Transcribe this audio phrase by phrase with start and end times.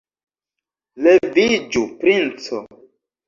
[1.07, 2.63] Leviĝu, princo.